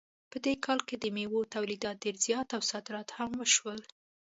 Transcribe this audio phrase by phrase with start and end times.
[0.31, 3.79] په دې کال کې د میوو تولید ډېر زیات و او صادرات هم وشول